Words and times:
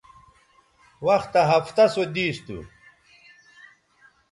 وختہ 1.05 1.41
ہفتہ 1.51 1.85
سو 1.93 2.03
دیس 2.15 2.37
تھو 2.45 2.57